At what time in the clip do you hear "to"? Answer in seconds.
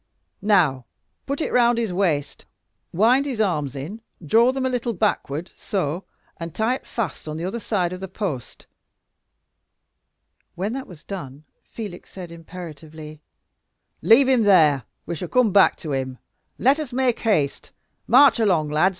15.77-15.93